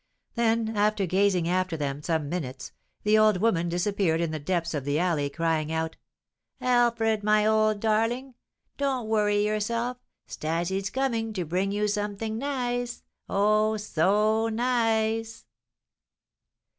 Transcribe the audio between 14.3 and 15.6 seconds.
nice!"